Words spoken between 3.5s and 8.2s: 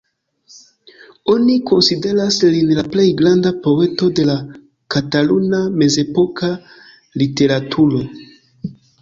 poeto de la kataluna mezepoka literaturo.